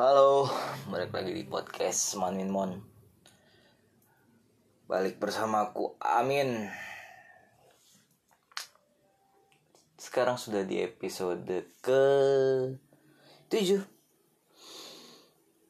Halo, 0.00 0.48
balik 0.88 1.12
lagi 1.12 1.28
di 1.36 1.44
podcast 1.44 2.16
Manmin 2.16 2.48
Mon. 2.48 2.72
Balik 4.88 5.20
bersamaku 5.20 5.92
Amin. 6.00 6.72
Sekarang 10.00 10.40
sudah 10.40 10.64
di 10.64 10.80
episode 10.80 11.44
ke 11.84 12.02
7 13.52 13.84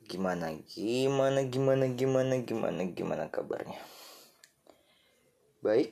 Gimana, 0.06 0.54
gimana, 0.62 1.42
gimana, 1.50 1.90
gimana, 1.90 2.34
gimana, 2.46 2.82
gimana 2.86 3.24
kabarnya? 3.34 3.82
Baik? 5.58 5.90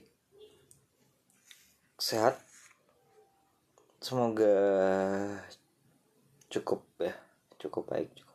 Sehat? 1.99 2.39
Semoga 3.99 4.55
cukup 6.47 6.87
ya 7.03 7.19
cukup 7.59 7.91
baik 7.91 8.15
cukup 8.15 8.28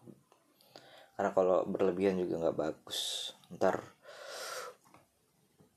karena 1.14 1.30
kalau 1.32 1.66
berlebihan 1.70 2.18
juga 2.18 2.42
nggak 2.42 2.58
bagus. 2.58 3.32
Ntar 3.54 3.82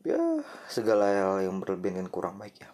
ya 0.07 0.39
segala 0.71 1.11
hal 1.11 1.43
yang 1.43 1.59
berlebihan 1.59 2.07
kan 2.07 2.09
kurang 2.09 2.37
baik 2.41 2.63
ya. 2.63 2.71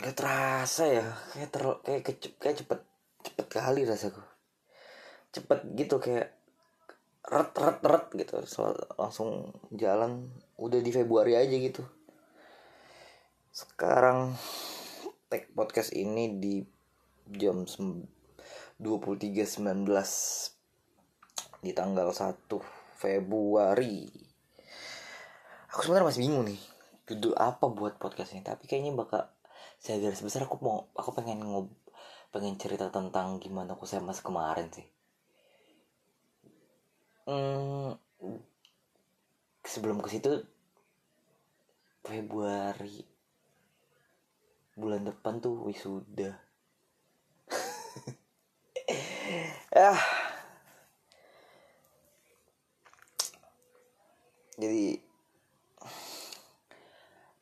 Gak 0.00 0.16
terasa 0.16 0.84
ya. 0.88 1.06
Kayak 1.32 1.50
ter 1.52 1.62
kayak 1.84 2.02
kecep 2.04 2.32
kayak 2.40 2.56
cepet 2.64 2.80
cepet 3.24 3.46
kali 3.46 3.80
rasaku. 3.86 4.22
Cepet 5.32 5.60
gitu 5.76 5.96
kayak 6.02 6.34
ret 7.26 7.52
ret 7.54 7.80
ret 7.84 8.06
gitu. 8.16 8.34
Langsung 8.98 9.54
jalan. 9.72 10.28
Udah 10.56 10.80
di 10.80 10.90
Februari 10.90 11.36
aja 11.36 11.54
gitu. 11.54 11.84
Sekarang 13.52 14.36
tag 15.30 15.48
podcast 15.52 15.92
ini 15.96 16.38
di 16.38 16.60
jam 17.32 17.66
23.19 18.76 19.88
di 21.64 21.72
tanggal 21.72 22.12
1 22.12 22.44
Februari. 23.00 24.04
Aku 25.72 25.80
sebenarnya 25.80 26.12
masih 26.12 26.22
bingung 26.28 26.44
nih 26.44 26.60
judul 27.06 27.32
apa 27.38 27.70
buat 27.70 27.96
podcast 28.02 28.34
ini 28.34 28.42
tapi 28.42 28.66
kayaknya 28.66 28.92
bakal 28.92 29.30
saya 29.78 30.02
garis 30.02 30.20
besar 30.20 30.42
aku 30.44 30.58
mau 30.58 30.90
aku 30.98 31.14
pengen 31.14 31.38
ngob 31.38 31.70
pengen 32.34 32.58
cerita 32.58 32.90
tentang 32.90 33.38
gimana 33.38 33.78
aku 33.78 33.86
saya 33.88 34.02
mas 34.04 34.20
kemarin 34.20 34.68
sih. 34.74 34.84
Hmm, 37.24 37.96
sebelum 39.64 40.04
ke 40.04 40.08
situ 40.12 40.44
Februari 42.04 43.02
bulan 44.76 45.08
depan 45.08 45.40
tuh 45.40 45.64
wisuda 45.64 46.45
ya 49.72 49.92
jadi 54.56 55.06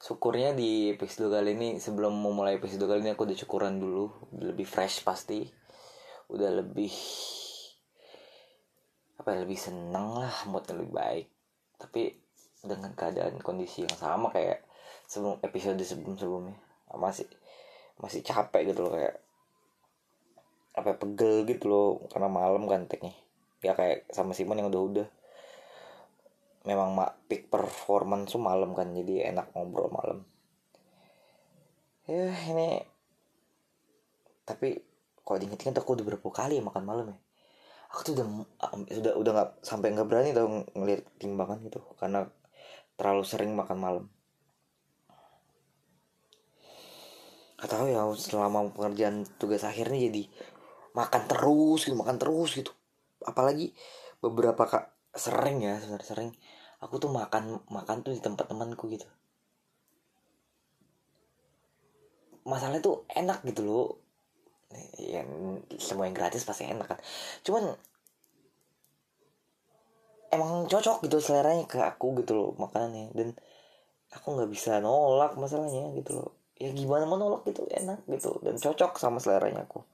syukurnya 0.04 0.52
di 0.52 0.92
episode 0.92 1.32
kali 1.32 1.56
ini 1.56 1.68
sebelum 1.80 2.12
memulai 2.12 2.60
episode 2.60 2.84
kali 2.84 3.00
ini 3.00 3.16
aku 3.16 3.24
udah 3.24 3.38
syukuran 3.40 3.80
dulu. 3.80 4.12
Udah 4.36 4.52
lebih 4.52 4.68
fresh 4.68 5.00
pasti. 5.00 5.48
Udah 6.28 6.52
lebih 6.52 6.92
apa 9.16 9.32
ya 9.32 9.38
lebih 9.48 9.56
seneng 9.56 10.20
lah 10.20 10.44
mood 10.52 10.68
lebih 10.68 10.92
baik. 10.92 11.26
Tapi 11.80 12.20
dengan 12.60 12.92
keadaan 12.92 13.40
kondisi 13.40 13.88
yang 13.88 13.96
sama 13.96 14.28
kayak 14.28 14.60
sebelum 15.08 15.40
episode 15.40 15.80
sebelum 15.80 16.20
sebelumnya 16.20 16.56
masih 16.92 17.24
masih 17.96 18.20
capek 18.20 18.76
gitu 18.76 18.84
loh 18.84 18.92
kayak 18.92 19.23
apa 20.74 20.94
ya, 20.94 20.96
pegel 20.98 21.46
gitu 21.46 21.70
loh 21.70 21.88
karena 22.10 22.26
malam 22.26 22.66
kan 22.66 22.90
teknya 22.90 23.14
ya 23.64 23.72
kayak 23.72 24.04
sama 24.12 24.36
Simon 24.36 24.60
yang 24.60 24.68
udah-udah. 24.68 25.08
Memang 26.68 26.96
mak 26.96 27.16
peak 27.28 27.48
performance 27.48 28.36
tuh 28.36 28.40
malam 28.40 28.76
kan 28.76 28.92
jadi 28.92 29.32
enak 29.32 29.52
ngobrol 29.56 29.88
malam. 29.88 30.24
Ya 32.04 32.28
ini 32.52 32.84
tapi 34.44 34.76
kalau 35.24 35.40
diinget-inget 35.40 35.80
aku 35.80 35.96
udah 35.96 36.04
berapa 36.04 36.28
kali 36.28 36.60
ya 36.60 36.62
makan 36.64 36.84
malam 36.84 37.06
ya? 37.16 37.18
Aku 37.96 38.04
tuh 38.04 38.12
udah 38.20 38.26
sudah 38.92 39.12
udah 39.16 39.32
nggak 39.32 39.50
sampai 39.64 39.96
nggak 39.96 40.08
berani 40.08 40.36
tau 40.36 40.48
ngeliat 40.76 41.08
timbangan 41.16 41.64
gitu 41.64 41.80
karena 41.96 42.28
terlalu 43.00 43.24
sering 43.24 43.56
makan 43.56 43.78
malam. 43.80 44.04
Gak 47.56 47.70
tahu 47.72 47.88
ya 47.88 48.04
selama 48.20 48.68
pengerjaan 48.76 49.24
tugas 49.40 49.64
akhirnya 49.64 49.96
jadi 50.12 50.28
makan 50.94 51.22
terus 51.26 51.80
gitu 51.84 51.98
makan 51.98 52.16
terus 52.16 52.54
gitu. 52.54 52.70
Apalagi 53.26 53.74
beberapa 54.22 54.64
kak 54.64 54.94
sering 55.12 55.60
ya 55.60 55.76
sebenarnya 55.82 56.08
sering. 56.08 56.30
Aku 56.80 57.02
tuh 57.02 57.10
makan 57.10 57.60
makan 57.68 58.06
tuh 58.06 58.14
di 58.14 58.22
tempat 58.22 58.46
temanku 58.46 58.86
gitu. 58.88 59.06
Masalahnya 62.46 62.80
tuh 62.80 63.02
enak 63.10 63.42
gitu 63.42 63.62
loh. 63.66 63.88
Ya 64.98 65.22
semua 65.78 66.06
yang 66.06 66.14
gratis 66.14 66.46
pasti 66.46 66.66
enak 66.66 66.86
kan. 66.86 66.98
Cuman 67.42 67.74
emang 70.34 70.66
cocok 70.66 71.06
gitu 71.06 71.18
seleranya 71.22 71.66
ke 71.66 71.78
aku 71.82 72.14
gitu 72.22 72.32
loh 72.38 72.50
makanannya. 72.54 73.10
Dan 73.16 73.28
aku 74.14 74.38
nggak 74.38 74.50
bisa 74.50 74.78
nolak 74.78 75.34
masalahnya 75.40 75.90
gitu 75.98 76.22
loh. 76.22 76.30
Ya 76.54 76.70
gimana 76.70 77.08
mau 77.08 77.18
nolak 77.18 77.48
gitu 77.48 77.66
enak 77.66 78.06
gitu. 78.06 78.38
Dan 78.44 78.60
cocok 78.60 79.00
sama 79.00 79.18
seleranya 79.18 79.66
aku 79.66 79.93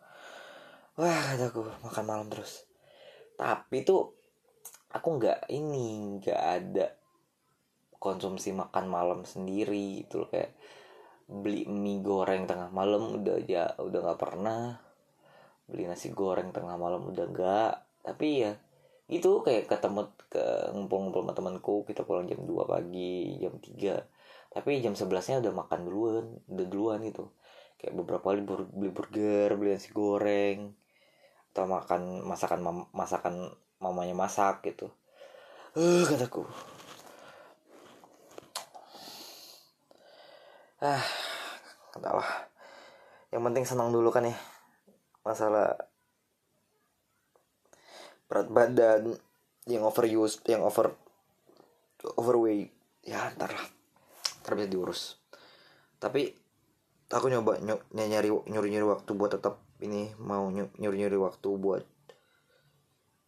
wah 1.00 1.32
kataku 1.32 1.64
makan 1.80 2.04
malam 2.04 2.28
terus. 2.28 2.68
Tapi 3.40 3.88
tuh 3.88 4.12
aku 4.92 5.08
nggak 5.16 5.48
ini 5.48 6.20
nggak 6.20 6.42
ada 6.60 6.92
konsumsi 7.96 8.52
makan 8.52 8.84
malam 8.84 9.24
sendiri 9.24 10.04
itu 10.04 10.20
loh 10.20 10.28
kayak 10.28 10.52
beli 11.24 11.64
mie 11.64 12.04
goreng 12.04 12.44
tengah 12.44 12.68
malam 12.68 13.16
udah 13.16 13.34
aja 13.40 13.80
udah 13.80 13.98
nggak 14.04 14.20
pernah. 14.20 14.76
Beli 15.64 15.88
nasi 15.88 16.12
goreng 16.12 16.52
tengah 16.52 16.76
malam 16.76 17.08
udah 17.08 17.26
nggak. 17.32 17.72
Tapi 18.04 18.28
ya 18.44 18.52
itu 19.08 19.40
kayak 19.40 19.72
ketemu 19.72 20.04
ke 20.28 20.44
ngumpul-ngumpul 20.76 21.24
sama 21.24 21.32
temanku 21.32 21.76
kita 21.88 22.04
pulang 22.04 22.28
jam 22.30 22.44
2 22.46 22.62
pagi 22.62 23.34
jam 23.42 23.58
3 23.58 24.54
tapi 24.54 24.78
jam 24.78 24.94
sebelasnya 24.94 25.42
udah 25.42 25.50
makan 25.50 25.80
duluan 25.82 26.26
udah 26.46 26.66
duluan 26.68 27.00
gitu. 27.08 27.32
Kayak 27.80 27.94
beberapa 27.96 28.36
kali 28.36 28.44
beli 28.44 28.90
burger 28.92 29.48
beli 29.56 29.74
nasi 29.74 29.88
goreng 29.90 30.79
atau 31.50 31.66
makan 31.66 32.22
masakan 32.22 32.60
mam 32.62 32.78
masakan 32.94 33.50
mamanya 33.82 34.14
masak 34.14 34.62
gitu. 34.62 34.86
Eh 35.74 35.82
uh, 35.82 36.02
kataku. 36.06 36.46
Ah 40.78 41.02
katalah 41.90 42.46
yang 43.34 43.42
penting 43.46 43.66
senang 43.66 43.90
dulu 43.90 44.14
kan 44.14 44.30
ya. 44.30 44.36
Masalah 45.26 45.74
berat 48.30 48.46
badan 48.46 49.18
yang 49.66 49.82
overuse 49.82 50.38
yang 50.46 50.62
over 50.62 50.94
overweight. 52.14 52.70
Ya 53.02 53.32
ntar 53.34 53.50
lah. 53.50 53.66
Ntar 54.46 54.54
bisa 54.54 54.70
diurus. 54.70 55.18
Tapi 55.98 56.30
aku 57.10 57.26
nyoba 57.26 57.58
ny 57.58 57.74
nyari 57.90 58.30
nyuri 58.30 58.68
nyuri 58.70 58.86
waktu 58.86 59.10
buat 59.18 59.34
tetap 59.34 59.69
ini 59.80 60.12
mau 60.20 60.48
nyuri 60.52 60.76
nyuri 60.78 61.18
waktu 61.18 61.48
buat 61.56 61.84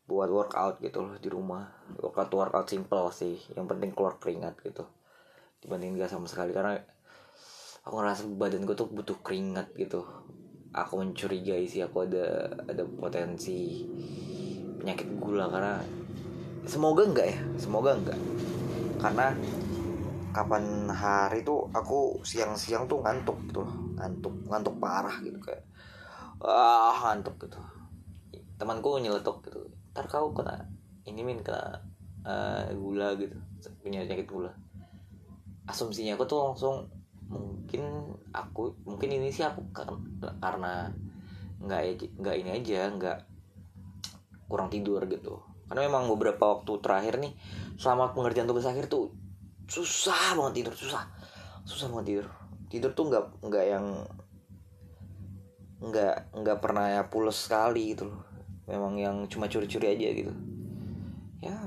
buat 0.06 0.28
workout 0.28 0.80
gitu 0.84 1.04
loh 1.04 1.16
di 1.16 1.28
rumah. 1.32 1.72
Workout 2.00 2.32
workout 2.32 2.68
simple 2.68 3.08
sih 3.12 3.40
yang 3.56 3.64
penting 3.64 3.96
keluar 3.96 4.20
keringat 4.20 4.60
gitu. 4.60 4.84
Dibanding 5.64 5.96
gak 5.96 6.12
sama 6.12 6.28
sekali 6.28 6.52
karena 6.52 6.76
aku 7.82 7.94
ngerasa 7.98 8.28
badan 8.36 8.66
gue 8.68 8.76
tuh 8.76 8.88
butuh 8.92 9.18
keringat 9.24 9.72
gitu. 9.74 10.04
Aku 10.72 11.00
mencurigai 11.00 11.68
sih 11.68 11.84
aku 11.84 12.08
ada 12.08 12.48
ada 12.68 12.84
potensi 12.84 13.84
penyakit 14.80 15.08
gula 15.20 15.46
karena 15.46 15.78
semoga 16.66 17.06
enggak 17.06 17.26
ya 17.30 17.38
semoga 17.58 17.90
enggak 17.94 18.18
karena 19.02 19.34
kapan 20.32 20.88
hari 20.88 21.44
tuh 21.44 21.68
aku 21.74 22.22
siang-siang 22.24 22.86
tuh 22.86 23.02
ngantuk 23.04 23.36
gitu 23.46 23.62
ngantuk 23.98 24.34
ngantuk 24.48 24.74
parah 24.78 25.12
gitu 25.20 25.38
kayak 25.38 25.62
ah 26.42 26.94
ngantuk 26.98 27.38
gitu. 27.46 27.58
Temanku 28.58 28.98
nyeletuk 28.98 29.42
gitu. 29.46 29.70
Ntar 29.94 30.06
kau 30.10 30.34
kena 30.34 30.66
ini 31.06 31.22
min 31.22 31.42
kena 31.42 31.82
uh, 32.26 32.66
gula 32.74 33.14
gitu. 33.18 33.38
Punya 33.82 34.02
penyakit 34.06 34.26
gula. 34.26 34.50
Asumsinya 35.66 36.18
aku 36.18 36.26
tuh 36.26 36.38
langsung 36.42 36.90
mungkin 37.32 38.12
aku 38.34 38.76
mungkin 38.84 39.08
ini 39.08 39.32
sih 39.32 39.46
aku 39.46 39.64
karena 39.72 40.92
nggak 41.62 41.82
nggak 42.20 42.36
ini 42.36 42.50
aja 42.58 42.90
nggak 42.90 43.18
kurang 44.50 44.68
tidur 44.68 45.06
gitu. 45.06 45.40
Karena 45.70 45.88
memang 45.88 46.10
beberapa 46.10 46.58
waktu 46.58 46.72
terakhir 46.84 47.16
nih 47.22 47.32
selama 47.80 48.12
pengerjaan 48.12 48.50
tugas 48.50 48.68
akhir 48.68 48.90
tuh 48.92 49.14
susah 49.70 50.36
banget 50.36 50.62
tidur 50.62 50.74
susah. 50.74 51.06
Susah 51.64 51.88
banget 51.88 52.06
tidur. 52.12 52.26
Tidur 52.68 52.90
tuh 52.92 53.04
nggak 53.08 53.24
nggak 53.46 53.64
yang 53.64 53.86
nggak 55.82 56.38
nggak 56.38 56.58
pernah 56.62 56.86
ya 56.94 57.02
pulas 57.10 57.34
sekali 57.34 57.92
gitu 57.94 58.06
loh. 58.06 58.22
Memang 58.70 58.94
yang 58.94 59.16
cuma 59.26 59.50
curi-curi 59.50 59.90
aja 59.90 60.08
gitu. 60.14 60.32
Ya 61.42 61.58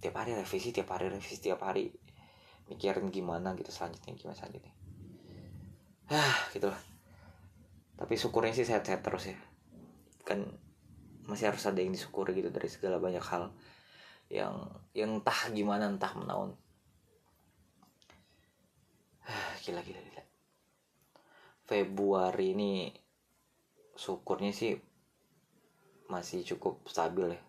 tiap 0.00 0.20
hari 0.20 0.36
revisi 0.36 0.72
tiap 0.76 0.92
hari 0.92 1.08
revisi 1.08 1.40
tiap 1.40 1.64
hari 1.64 1.88
mikirin 2.68 3.08
gimana 3.08 3.56
gitu 3.56 3.72
selanjutnya 3.72 4.12
gimana 4.12 4.36
selanjutnya. 4.36 4.74
Ah 6.12 6.36
gitu 6.52 6.68
lah. 6.68 6.80
Tapi 7.96 8.14
syukurnya 8.16 8.52
sih 8.52 8.68
sehat-sehat 8.68 9.00
terus 9.00 9.32
ya. 9.32 9.38
Kan 10.28 10.44
masih 11.24 11.48
harus 11.48 11.64
ada 11.64 11.80
yang 11.80 11.96
disyukuri 11.96 12.36
gitu 12.36 12.52
dari 12.52 12.68
segala 12.68 13.00
banyak 13.00 13.22
hal 13.24 13.54
yang 14.28 14.68
yang 14.92 15.20
entah 15.20 15.40
gimana 15.50 15.88
entah 15.88 16.12
menaun. 16.12 16.52
Gila 19.64 19.80
gila 19.80 20.00
gila. 20.00 20.24
Februari 21.64 22.56
ini 22.56 22.72
syukurnya 24.00 24.48
sih 24.56 24.80
masih 26.08 26.40
cukup 26.56 26.88
stabil 26.88 27.36
ya. 27.36 27.40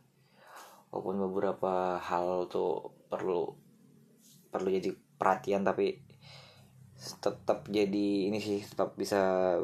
Walaupun 0.92 1.24
beberapa 1.32 1.96
hal 2.04 2.52
tuh 2.52 2.92
perlu 3.08 3.56
perlu 4.52 4.68
jadi 4.68 4.92
perhatian 5.16 5.64
tapi 5.64 6.04
tetap 7.24 7.72
jadi 7.72 8.28
ini 8.28 8.38
sih 8.44 8.60
tetap 8.68 9.00
bisa 9.00 9.56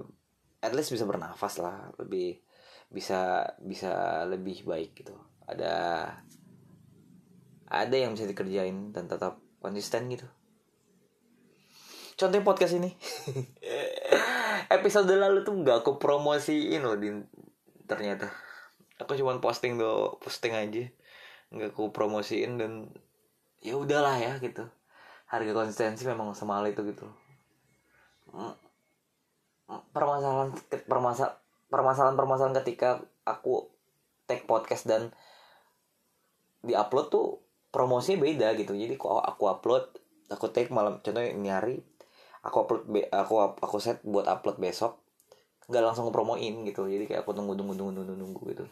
at 0.64 0.72
least 0.72 0.96
bisa 0.96 1.04
bernafas 1.04 1.60
lah 1.60 1.92
lebih 2.00 2.40
bisa 2.88 3.44
bisa 3.60 4.24
lebih 4.24 4.64
baik 4.64 5.04
gitu. 5.04 5.14
Ada 5.44 5.76
ada 7.68 7.96
yang 8.00 8.16
bisa 8.16 8.24
dikerjain 8.24 8.96
dan 8.96 9.12
tetap 9.12 9.44
konsisten 9.60 10.08
gitu. 10.08 10.24
Contohnya 12.18 12.48
podcast 12.48 12.80
ini 12.80 12.96
episode 14.68 15.12
lalu 15.12 15.44
tuh 15.44 15.56
nggak 15.56 15.84
aku 15.84 16.00
promosiin 16.00 16.84
loh 16.84 17.00
di 17.00 17.12
ternyata. 17.88 18.32
Aku 19.00 19.14
cuma 19.16 19.38
posting 19.40 19.80
do 19.80 20.18
posting 20.20 20.54
aja. 20.54 20.84
Nggak 21.54 21.76
aku 21.76 21.92
promosiin 21.96 22.60
dan 22.60 22.92
ya 23.64 23.80
udahlah 23.80 24.16
ya 24.20 24.40
gitu. 24.44 24.68
Harga 25.28 25.52
konsistensi 25.52 26.04
memang 26.08 26.36
semahal 26.36 26.68
itu 26.72 26.84
gitu. 26.88 27.08
Permasalahan 29.92 30.56
permasal 30.88 31.40
permasalahan 31.68 32.16
permasalahan 32.16 32.56
ketika 32.64 33.04
aku 33.28 33.68
take 34.28 34.48
podcast 34.48 34.88
dan 34.88 35.12
di 36.64 36.76
upload 36.76 37.08
tuh 37.12 37.40
promosinya 37.72 38.24
beda 38.24 38.48
gitu. 38.60 38.76
Jadi 38.76 38.96
kok 38.96 39.24
aku 39.24 39.44
upload 39.52 39.86
aku 40.28 40.52
take 40.52 40.72
malam 40.72 41.00
contohnya 41.00 41.32
ini 41.32 41.50
hari 41.52 41.76
aku 42.48 42.64
upload 42.64 42.88
aku 43.12 43.34
aku 43.60 43.78
set 43.84 44.00
buat 44.08 44.24
upload 44.24 44.56
besok. 44.64 44.96
Nggak 45.68 45.84
langsung 45.84 46.08
promoin 46.16 46.64
gitu. 46.64 46.88
Jadi 46.88 47.04
kayak 47.12 47.28
aku 47.28 47.36
tunggu 47.36 47.60
tunggu 47.60 47.76
tunggu 47.76 47.92
tunggu 47.92 48.16
tunggu 48.16 48.42
gitu. 48.56 48.64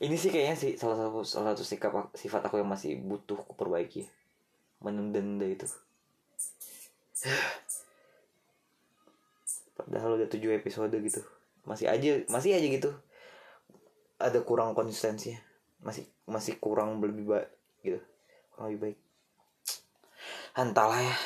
Ini 0.00 0.16
sih 0.16 0.32
kayaknya 0.32 0.56
sih 0.56 0.72
salah 0.80 0.96
satu 0.96 1.20
salah 1.20 1.52
satu 1.52 1.68
sikap 1.68 1.92
sifat 2.16 2.48
aku 2.48 2.56
yang 2.56 2.70
masih 2.72 2.96
butuh 2.96 3.36
aku 3.36 3.52
perbaiki. 3.52 4.08
Menunda 4.80 5.44
itu. 5.44 5.68
Padahal 9.76 10.16
udah 10.16 10.28
tujuh 10.32 10.56
episode 10.56 10.96
gitu. 10.96 11.20
Masih 11.68 11.92
aja 11.92 12.24
masih 12.32 12.56
aja 12.56 12.66
gitu. 12.72 12.90
Ada 14.16 14.40
kurang 14.48 14.72
konsistensinya. 14.72 15.44
Masih 15.84 16.08
masih 16.24 16.56
kurang 16.56 17.04
lebih 17.04 17.28
baik 17.28 17.52
gitu. 17.84 18.00
Kurang 18.56 18.72
lebih 18.72 18.80
baik. 18.80 18.98
Entahlah 20.52 21.00
ya 21.00 21.16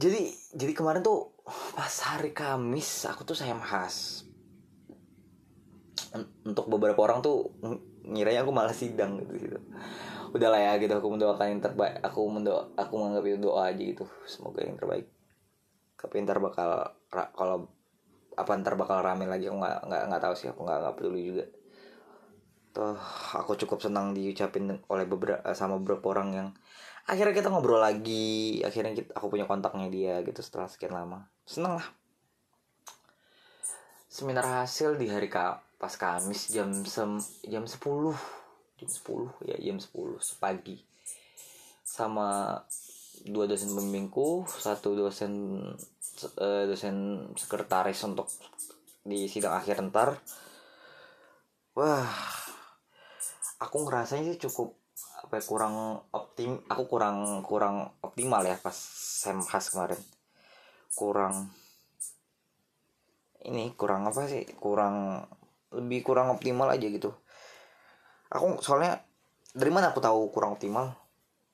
jadi 0.00 0.32
jadi 0.56 0.72
kemarin 0.72 1.04
tuh 1.04 1.36
pas 1.76 1.92
hari 2.08 2.32
Kamis 2.32 3.04
aku 3.04 3.28
tuh 3.28 3.36
sayang 3.36 3.60
khas 3.60 4.24
untuk 6.42 6.66
beberapa 6.72 7.04
orang 7.04 7.20
tuh 7.20 7.52
ngiranya 8.08 8.42
aku 8.42 8.50
malah 8.50 8.74
sidang 8.74 9.20
gitu 9.22 9.32
gitu. 9.38 9.58
Udahlah 10.34 10.58
ya 10.58 10.72
gitu. 10.82 10.90
Aku 10.96 11.08
mendoakan 11.12 11.46
yang 11.58 11.62
terbaik 11.62 12.02
aku 12.02 12.20
mendoa 12.26 12.72
aku 12.74 12.92
menganggap 12.98 13.24
itu 13.28 13.38
doa 13.38 13.70
aja 13.70 13.82
gitu. 13.82 14.04
Semoga 14.26 14.64
yang 14.66 14.74
terbaik. 14.80 15.06
Tapi 16.00 16.14
ntar 16.24 16.40
bakal 16.42 16.96
kalau 17.10 17.70
apa 18.34 18.52
ntar 18.56 18.74
bakal 18.80 19.04
rame 19.04 19.28
lagi 19.28 19.50
aku 19.52 19.58
nggak 19.60 19.78
nggak 19.86 20.02
nggak 20.10 20.22
tahu 20.22 20.34
sih. 20.34 20.48
Aku 20.50 20.66
nggak 20.66 20.78
nggak 20.82 20.94
peduli 20.98 21.22
juga. 21.30 21.44
Tuh 22.70 22.98
aku 23.34 23.52
cukup 23.66 23.78
senang 23.82 24.14
diucapin 24.14 24.70
oleh 24.86 25.06
beberapa 25.06 25.42
sama 25.54 25.78
beberapa 25.78 26.14
orang 26.14 26.28
yang 26.34 26.48
akhirnya 27.10 27.34
kita 27.34 27.50
ngobrol 27.50 27.82
lagi 27.82 28.62
akhirnya 28.62 28.94
kita, 28.94 29.10
aku 29.18 29.26
punya 29.34 29.50
kontaknya 29.50 29.90
dia 29.90 30.14
gitu 30.22 30.38
setelah 30.38 30.70
sekian 30.70 30.94
lama. 30.94 31.26
Seneng 31.42 31.82
lah. 31.82 31.88
Seminar 34.06 34.46
hasil 34.62 34.94
di 34.94 35.10
hari 35.10 35.26
ka 35.26 35.58
pas 35.80 35.94
Kamis 35.98 36.52
jam 36.54 36.70
sem 36.86 37.18
jam 37.48 37.64
10 37.66 37.80
jam 38.78 38.88
10 38.88 39.48
ya 39.48 39.56
jam 39.58 39.78
10 39.80 39.90
pagi 40.38 40.76
sama 41.80 42.60
dua 43.26 43.44
dosen 43.44 43.72
pembimbingku 43.72 44.48
satu 44.48 44.96
dosen 44.96 45.60
uh, 46.40 46.64
dosen 46.64 47.26
sekretaris 47.36 48.00
untuk 48.06 48.28
di 49.04 49.28
sidang 49.28 49.56
akhir 49.56 49.80
ntar. 49.88 50.20
Wah 51.76 52.08
aku 53.60 53.76
ngerasanya 53.84 54.32
sih 54.32 54.40
cukup 54.48 54.79
apa 55.30 55.38
ya, 55.38 55.46
kurang 55.46 56.02
optim 56.10 56.58
aku 56.66 56.90
kurang 56.90 57.46
kurang 57.46 57.94
optimal 58.02 58.42
ya 58.42 58.58
pas 58.58 58.74
sem 58.74 59.38
khas 59.38 59.70
kemarin. 59.70 60.02
Kurang 60.90 61.54
ini 63.46 63.70
kurang 63.78 64.10
apa 64.10 64.26
sih? 64.26 64.42
Kurang 64.58 65.22
lebih 65.70 66.02
kurang 66.02 66.34
optimal 66.34 66.66
aja 66.74 66.82
gitu. 66.90 67.14
Aku 68.34 68.58
soalnya 68.58 69.06
dari 69.54 69.70
mana 69.70 69.94
aku 69.94 70.02
tahu 70.02 70.34
kurang 70.34 70.58
optimal? 70.58 70.98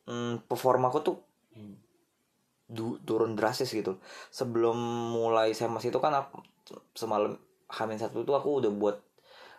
Hmm, 0.08 0.40
performa 0.48 0.88
aku 0.88 1.04
tuh 1.04 1.16
du, 2.64 2.96
turun 3.04 3.36
drastis 3.36 3.76
gitu. 3.76 4.00
Sebelum 4.32 4.72
mulai 5.12 5.52
masih 5.52 5.92
itu 5.92 6.00
kan 6.00 6.16
aku, 6.16 6.40
semalam 6.96 7.36
hamil 7.68 8.00
satu 8.00 8.24
itu 8.24 8.32
aku 8.32 8.64
udah 8.64 8.72
buat 8.72 8.96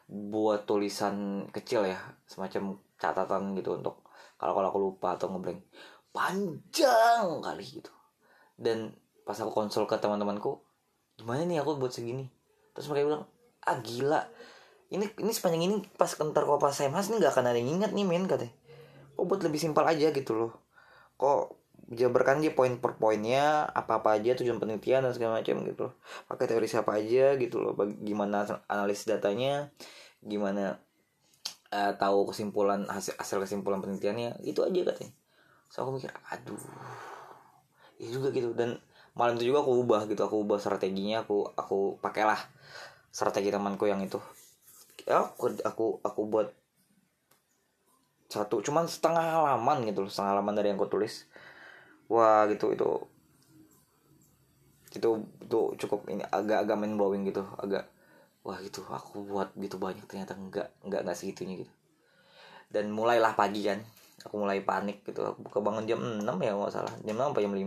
buat 0.07 0.63
tulisan 0.63 1.45
kecil 1.51 1.83
ya 1.83 1.99
semacam 2.25 2.79
catatan 2.95 3.59
gitu 3.59 3.75
untuk 3.75 4.06
kalau 4.37 4.53
kalau 4.53 4.67
aku 4.69 4.79
lupa 4.79 5.17
atau 5.17 5.33
ngeblank 5.33 5.65
panjang 6.13 7.25
kali 7.41 7.65
gitu. 7.65 7.93
Dan 8.57 8.93
pas 9.25 9.37
aku 9.37 9.53
konsul 9.53 9.85
ke 9.85 9.97
teman-temanku 9.97 10.61
gimana 11.17 11.45
nih 11.45 11.61
aku 11.61 11.81
buat 11.81 11.93
segini? 11.93 12.29
Terus 12.77 12.87
mereka 12.89 13.05
bilang 13.09 13.23
ah 13.65 13.77
gila. 13.81 14.21
Ini 14.87 15.03
ini 15.19 15.31
sepanjang 15.33 15.63
ini 15.67 15.75
pas 15.97 16.09
kentar 16.13 16.47
kok 16.47 16.61
pas 16.61 16.71
saya 16.71 16.87
mas 16.87 17.09
ini 17.09 17.19
nggak 17.19 17.33
akan 17.33 17.51
ada 17.51 17.57
yang 17.59 17.81
ingat 17.81 17.91
nih 17.91 18.05
men 18.05 18.29
katanya. 18.29 18.53
Kok 19.17 19.25
buat 19.25 19.41
lebih 19.41 19.59
simpel 19.59 19.83
aja 19.83 20.13
gitu 20.13 20.31
loh. 20.37 20.53
Kok 21.17 21.57
jabarkan 21.91 22.43
aja 22.43 22.51
poin 22.51 22.77
per 22.77 22.99
poinnya 22.99 23.65
apa 23.67 24.03
apa 24.03 24.19
aja 24.19 24.35
tujuan 24.35 24.59
penelitian 24.59 25.07
dan 25.07 25.11
segala 25.17 25.41
macam 25.41 25.65
gitu 25.65 25.91
loh. 25.91 25.93
Pakai 26.29 26.45
teori 26.45 26.69
siapa 26.69 26.95
aja 26.95 27.35
gitu 27.35 27.57
loh 27.59 27.73
gimana 27.99 28.45
analis 28.69 29.03
datanya 29.09 29.73
gimana 30.21 30.81
uh, 31.71 31.93
tahu 31.95 32.29
kesimpulan 32.31 32.87
hasil 32.87 33.15
hasil 33.19 33.37
kesimpulan 33.43 33.79
penelitiannya 33.83 34.39
itu 34.43 34.63
aja 34.63 34.79
katanya. 34.93 35.13
So 35.67 35.83
aku 35.83 35.99
mikir 35.99 36.11
aduh 36.31 36.61
ya 37.99 38.07
juga 38.11 38.31
gitu. 38.31 38.53
Dan 38.55 38.79
malam 39.17 39.35
itu 39.39 39.49
juga 39.51 39.65
aku 39.65 39.83
ubah 39.83 40.05
gitu 40.07 40.21
aku 40.23 40.45
ubah 40.45 40.59
strateginya 40.61 41.25
aku 41.25 41.49
aku 41.57 41.97
pakailah 41.99 42.39
strategi 43.11 43.51
temanku 43.51 43.89
yang 43.89 43.99
itu. 44.03 44.21
Ya 45.07 45.27
aku 45.27 45.55
aku 45.63 45.85
aku 46.03 46.21
buat 46.27 46.51
satu 48.27 48.59
cuman 48.59 48.91
setengah 48.91 49.23
halaman 49.23 49.87
gitu 49.87 50.03
loh 50.03 50.11
setengah 50.11 50.37
halaman 50.37 50.53
dari 50.55 50.71
yang 50.71 50.79
aku 50.79 50.91
tulis. 50.91 51.27
Wah 52.07 52.47
gitu 52.47 52.71
itu 52.71 52.89
itu 54.95 55.09
itu 55.43 55.59
cukup 55.83 56.07
ini 56.07 56.23
agak-agak 56.23 56.75
main 56.79 56.95
blowing 56.95 57.27
gitu 57.27 57.43
agak 57.59 57.91
wah 58.47 58.57
gitu. 58.63 58.87
Aku 58.87 59.27
buat 59.27 59.51
gitu 59.59 59.75
banyak 59.75 60.07
ternyata 60.07 60.39
enggak 60.39 60.71
enggak 60.87 61.03
enggak 61.03 61.17
segitunya 61.19 61.67
gitu. 61.67 61.73
Dan 62.71 62.95
mulailah 62.95 63.35
pagi 63.35 63.67
kan 63.67 63.83
aku 64.23 64.39
mulai 64.39 64.63
panik 64.63 65.03
gitu. 65.03 65.27
Aku 65.27 65.43
kebangun 65.51 65.83
jam 65.83 65.99
6 65.99 66.23
ya 66.23 66.55
nggak 66.55 66.71
salah. 66.71 66.93
Jam 67.03 67.19
6 67.19 67.35
apa 67.35 67.39
jam 67.43 67.51
5 67.51 67.59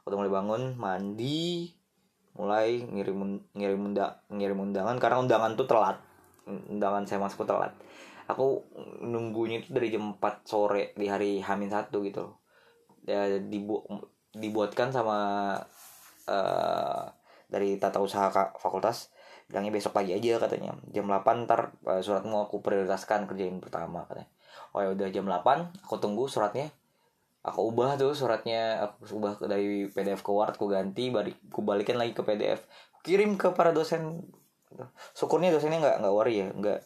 aku 0.00 0.06
tuh 0.12 0.18
mulai 0.20 0.32
bangun 0.32 0.62
mandi 0.76 1.72
mulai 2.36 2.84
ngirim 2.84 3.40
ngirim 3.56 3.80
undang 3.88 4.12
ngirim 4.28 4.58
undangan 4.58 4.96
karena 4.96 5.16
undangan 5.20 5.52
tuh 5.60 5.68
telat. 5.68 6.00
Undangan 6.48 7.04
saya 7.04 7.20
masuk 7.20 7.44
telat. 7.44 7.76
Aku 8.24 8.64
nunggunya 9.04 9.60
itu 9.60 9.76
dari 9.76 9.92
jam 9.92 10.16
4 10.16 10.48
sore 10.48 10.96
di 10.96 11.04
hari 11.12 11.44
Hamin 11.44 11.68
satu 11.68 12.00
gitu. 12.00 12.40
Ya, 13.04 13.28
dibu 13.36 13.84
dibuatkan 14.32 14.88
sama 14.88 15.16
uh, 16.26 17.04
dari 17.46 17.76
tata 17.76 18.00
usaha 18.00 18.32
fakultas 18.32 19.13
bilangnya 19.54 19.70
besok 19.70 19.94
pagi 19.94 20.10
aja 20.10 20.42
katanya. 20.42 20.74
Jam 20.90 21.06
8 21.06 21.46
ntar 21.46 21.78
uh, 21.86 22.02
suratmu 22.02 22.50
aku 22.50 22.58
prioritaskan 22.58 23.30
kerjain 23.30 23.62
pertama 23.62 24.02
katanya. 24.10 24.26
Oh 24.74 24.82
ya 24.82 24.90
udah 24.90 25.06
jam 25.14 25.30
8 25.30 25.86
aku 25.86 25.94
tunggu 26.02 26.26
suratnya. 26.26 26.74
Aku 27.46 27.70
ubah 27.70 27.94
tuh 27.94 28.18
suratnya 28.18 28.82
aku 28.82 29.14
ubah 29.22 29.38
dari 29.46 29.86
PDF 29.86 30.26
ke 30.26 30.32
Word 30.34 30.58
aku 30.58 30.66
ganti 30.66 31.14
balik 31.14 31.38
aku 31.54 31.62
balikin 31.62 32.02
lagi 32.02 32.10
ke 32.18 32.26
PDF 32.26 32.66
kirim 33.06 33.38
ke 33.38 33.54
para 33.54 33.70
dosen. 33.70 34.26
Syukurnya 35.14 35.54
dosennya 35.54 35.78
nggak 35.78 35.96
nggak 36.02 36.14
worry 36.18 36.42
ya 36.42 36.50
nggak 36.50 36.80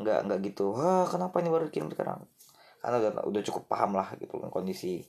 nggak 0.00 0.18
nggak 0.32 0.38
gitu. 0.48 0.72
Wah 0.72 1.04
kenapa 1.12 1.44
ini 1.44 1.52
baru 1.52 1.68
kirim 1.68 1.92
sekarang? 1.92 2.24
Karena 2.80 2.96
udah 3.04 3.10
udah 3.28 3.42
cukup 3.44 3.68
paham 3.68 3.92
lah 4.00 4.16
gitu 4.16 4.40
kondisi 4.48 5.04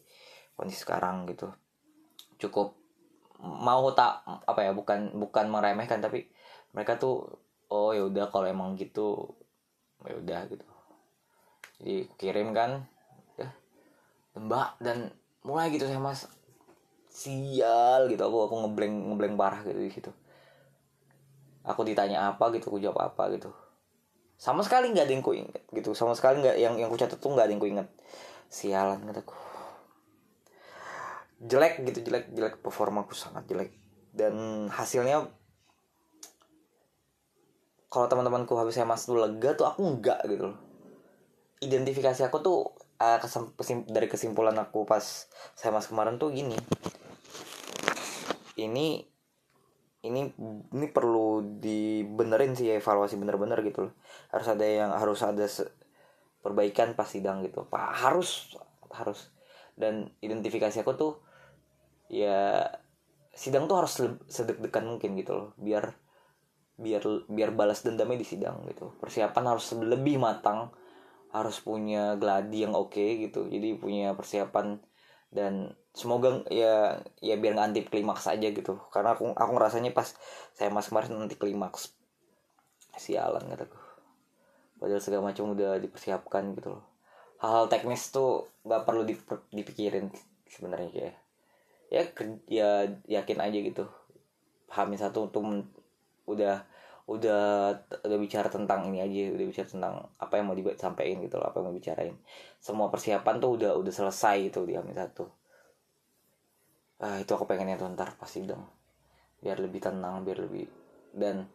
kondisi 0.59 0.83
sekarang 0.83 1.31
gitu. 1.31 1.47
Cukup 2.35 2.75
mau 3.39 3.87
tak 3.95 4.27
apa 4.27 4.67
ya 4.67 4.75
bukan 4.75 5.15
bukan 5.15 5.47
meremehkan 5.47 6.03
tapi 6.03 6.27
mereka 6.75 6.97
tuh 7.01 7.25
oh 7.69 7.93
ya 7.93 8.05
udah 8.05 8.29
kalau 8.33 8.49
emang 8.49 8.73
gitu 8.77 9.35
ya 10.05 10.15
udah 10.15 10.41
gitu. 10.47 10.65
Jadi 11.79 11.95
kirim 12.19 12.51
kan 12.51 12.83
ya 13.35 13.49
mbak 14.35 14.79
dan 14.83 15.11
mulai 15.43 15.71
gitu 15.71 15.85
saya 15.87 16.01
mas. 16.01 16.27
Sial 17.09 18.07
gitu 18.07 18.21
aku 18.21 18.47
aku 18.47 18.55
ngebleng 18.63 19.11
ngebleng 19.11 19.33
parah 19.33 19.65
gitu 19.65 19.81
di 19.81 19.91
situ 19.91 20.11
aku 21.69 21.85
ditanya 21.85 22.33
apa 22.33 22.49
gitu 22.55 22.73
aku 22.73 22.79
jawab 22.81 23.13
apa 23.13 23.29
gitu. 23.37 23.53
Sama 24.39 24.63
sekali 24.63 24.89
nggak 24.89 25.05
ada 25.05 25.13
yang 25.13 25.23
ku 25.23 25.35
inget 25.35 25.63
gitu. 25.69 25.91
Sama 25.93 26.15
sekali 26.17 26.41
nggak 26.41 26.55
yang 26.57 26.73
yang 26.79 26.89
ku 26.89 26.97
catat 26.97 27.19
tuh 27.19 27.29
nggak 27.29 27.45
ada 27.45 27.53
yang 27.53 27.61
ku 27.61 27.69
inget 27.69 27.87
sialan 28.49 29.05
kataku 29.05 29.37
jelek 31.43 31.83
gitu 31.85 32.09
jelek 32.09 32.25
jelek. 32.33 32.55
Performaku 32.63 33.13
sangat 33.13 33.45
jelek. 33.45 33.75
Dan 34.09 34.67
hasilnya 34.73 35.29
kalau 37.89 38.05
teman-temanku 38.05 38.53
habis 38.53 38.77
saya 38.77 38.85
masuk 38.85 39.17
lega 39.17 39.57
tuh 39.57 39.65
aku 39.65 39.81
enggak 39.81 40.21
gitu 40.29 40.53
loh. 40.53 40.57
Identifikasi 41.59 42.21
aku 42.29 42.37
tuh 42.39 42.57
uh, 43.01 43.17
kesem, 43.17 43.51
kesim, 43.57 43.77
dari 43.89 44.05
kesimpulan 44.05 44.55
aku 44.61 44.85
pas 44.85 45.01
saya 45.57 45.73
mas 45.73 45.89
kemarin 45.89 46.21
tuh 46.21 46.29
gini. 46.29 46.55
Ini 48.55 48.87
ini 49.99 50.21
ini 50.71 50.87
perlu 50.87 51.59
dibenerin 51.59 52.55
sih 52.55 52.71
evaluasi 52.71 53.17
bener-bener 53.17 53.59
gitu 53.65 53.89
loh. 53.89 53.93
Harus 54.31 54.47
ada 54.47 54.63
yang 54.63 54.93
harus 54.93 55.19
ada 55.25 55.49
perbaikan 56.45 56.93
pas 56.93 57.09
sidang 57.09 57.41
gitu. 57.41 57.65
Pak 57.67 58.05
harus 58.05 58.55
harus. 58.93 59.33
Dan 59.73 60.13
identifikasi 60.21 60.85
aku 60.85 60.93
tuh 60.93 61.13
ya 62.07 62.69
sidang 63.33 63.65
tuh 63.65 63.81
harus 63.81 63.97
sedek-dekan 64.29 64.85
mungkin 64.85 65.17
gitu 65.17 65.33
loh. 65.33 65.49
Biar 65.57 65.97
biar 66.79 67.03
biar 67.27 67.51
balas 67.51 67.83
dendamnya 67.83 68.23
di 68.23 68.27
sidang 68.27 68.63
gitu. 68.71 68.95
Persiapan 69.03 69.43
harus 69.55 69.67
lebih 69.75 70.17
matang 70.17 70.71
harus 71.29 71.61
punya 71.61 72.17
gladi 72.17 72.65
yang 72.65 72.73
oke 72.73 72.95
okay, 72.95 73.29
gitu. 73.29 73.45
Jadi 73.51 73.77
punya 73.77 74.15
persiapan 74.15 74.79
dan 75.29 75.77
semoga 75.93 76.41
ya 76.49 76.97
ya 77.21 77.35
biar 77.37 77.53
nggak 77.59 77.67
anti 77.69 77.81
klimaks 77.85 78.25
aja 78.31 78.47
gitu. 78.49 78.79
Karena 78.89 79.13
aku 79.13 79.35
aku 79.35 79.51
ngerasanya 79.53 79.91
pas 79.91 80.15
saya 80.55 80.71
mas 80.71 80.87
kemarin 80.89 81.19
nanti 81.19 81.35
klimaks. 81.37 81.93
Sialan 82.97 83.45
kataku 83.47 83.89
padahal 84.79 85.03
segala 85.03 85.29
macam 85.29 85.51
udah 85.53 85.77
dipersiapkan 85.77 86.55
gitu 86.55 86.79
loh. 86.79 86.83
Hal-hal 87.43 87.67
teknis 87.67 88.09
tuh 88.09 88.47
nggak 88.63 88.83
perlu 88.87 89.03
dipikirin 89.51 90.07
sebenarnya 90.47 90.89
kayak 90.89 91.15
ya 91.91 92.01
ya 92.47 92.69
yakin 93.19 93.39
aja 93.43 93.59
gitu. 93.59 93.85
Hamil 94.71 94.99
satu 94.99 95.27
tuh 95.29 95.43
udah 96.29 96.55
udah 97.09 97.73
udah 98.05 98.17
bicara 98.21 98.53
tentang 98.53 98.85
ini 98.85 99.01
aja 99.01 99.33
udah 99.33 99.45
bicara 99.49 99.65
tentang 99.65 99.93
apa 100.21 100.33
yang 100.37 100.45
mau 100.45 100.53
disampaikan 100.53 101.17
gitu 101.25 101.41
loh 101.41 101.49
apa 101.49 101.57
yang 101.57 101.73
mau 101.73 101.75
bicarain 101.75 102.15
semua 102.61 102.93
persiapan 102.93 103.41
tuh 103.41 103.57
udah 103.57 103.71
udah 103.81 103.93
selesai 103.93 104.53
itu 104.53 104.61
di 104.69 104.77
hamil 104.77 104.93
satu. 104.93 105.25
Ah 107.01 107.17
itu 107.17 107.31
aku 107.33 107.49
pengennya 107.49 107.81
tuh 107.81 107.89
ntar 107.97 108.13
pasti 108.19 108.45
dong 108.45 108.61
biar 109.41 109.57
lebih 109.57 109.81
tenang 109.81 110.21
biar 110.21 110.37
lebih 110.43 110.67
dan 111.15 111.47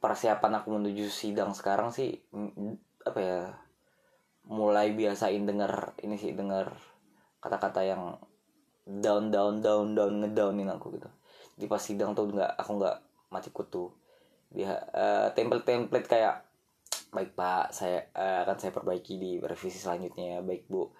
persiapan 0.00 0.62
aku 0.62 0.78
menuju 0.78 1.10
sidang 1.10 1.50
sekarang 1.52 1.90
sih 1.90 2.14
apa 3.02 3.20
ya 3.20 3.40
mulai 4.46 4.94
biasain 4.94 5.42
denger 5.42 5.98
ini 6.06 6.14
sih 6.14 6.32
denger 6.32 6.70
kata-kata 7.42 7.82
yang 7.82 8.14
down 8.86 9.34
down 9.34 9.58
down 9.58 9.98
down 9.98 10.22
ngedownin 10.22 10.70
aku 10.70 10.94
gitu. 10.94 11.10
Di 11.58 11.66
pas 11.66 11.82
sidang 11.82 12.14
tuh 12.14 12.30
nggak 12.30 12.54
aku 12.54 12.78
nggak 12.78 12.96
mati 13.30 13.50
kutu 13.50 13.90
dia 14.50 14.78
uh, 14.94 15.34
template 15.34 15.66
template 15.66 16.06
kayak 16.06 16.46
baik 17.10 17.32
pak 17.32 17.72
saya 17.72 18.12
uh, 18.12 18.44
akan 18.44 18.56
saya 18.60 18.72
perbaiki 18.74 19.16
di 19.16 19.30
revisi 19.40 19.78
selanjutnya 19.80 20.44
baik 20.44 20.68
bu. 20.68 20.92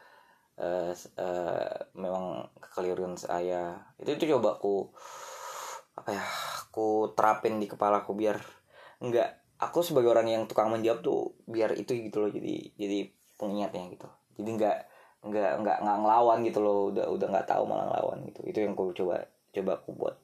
Uh, 0.57 0.89
uh, 1.21 1.77
memang 1.93 2.49
kekeliruan 2.57 3.21
saya. 3.21 3.77
Itu 4.01 4.17
itu 4.17 4.25
coba 4.33 4.57
aku 4.57 4.89
apa 5.97 6.17
ya 6.17 6.25
aku 6.65 7.13
terapin 7.17 7.61
di 7.61 7.69
kepala 7.69 8.05
aku 8.05 8.17
biar 8.17 8.41
nggak 9.01 9.61
aku 9.61 9.81
sebagai 9.85 10.13
orang 10.13 10.29
yang 10.29 10.43
tukang 10.49 10.73
menjawab 10.73 11.01
tuh 11.05 11.37
biar 11.45 11.73
itu 11.77 11.97
gitu 11.97 12.25
loh 12.25 12.31
jadi 12.33 12.73
jadi 12.77 12.99
pengingatnya 13.37 13.85
gitu. 13.93 14.09
Jadi 14.41 14.51
nggak 14.57 14.77
nggak 15.27 15.53
nggak 15.61 15.77
nggak 15.85 15.99
ngelawan 16.01 16.39
gitu 16.45 16.59
loh 16.65 16.89
udah 16.89 17.07
udah 17.13 17.27
nggak 17.29 17.49
tahu 17.49 17.63
malah 17.69 17.93
ngelawan 17.93 18.25
gitu. 18.25 18.41
Itu 18.49 18.59
yang 18.65 18.73
aku 18.73 18.97
coba 18.97 19.29
coba 19.53 19.71
aku 19.77 19.91
buat 19.93 20.17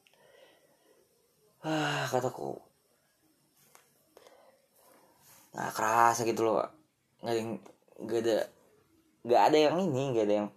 ah 1.62 2.06
kataku. 2.10 2.58
Nggak 5.52 5.72
kerasa 5.76 6.22
gitu 6.24 6.42
loh 6.48 6.64
nggak 7.22 7.34
ada 7.38 7.42
nggak 8.02 8.20
ada 8.24 8.36
nggak 9.22 9.42
ada 9.46 9.58
yang 9.70 9.76
ini 9.78 10.02
nggak 10.10 10.26
ada 10.26 10.34
yang 10.42 10.48